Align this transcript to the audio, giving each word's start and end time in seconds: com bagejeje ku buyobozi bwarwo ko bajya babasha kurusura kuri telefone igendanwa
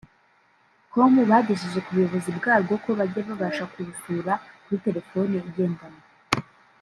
com 0.93 1.13
bagejeje 1.29 1.79
ku 1.85 1.89
buyobozi 1.95 2.29
bwarwo 2.37 2.73
ko 2.83 2.89
bajya 2.99 3.21
babasha 3.27 3.63
kurusura 3.73 4.33
kuri 4.63 4.77
telefone 4.85 5.33
igendanwa 5.49 6.03